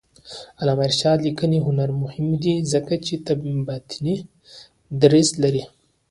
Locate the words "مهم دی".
2.03-2.55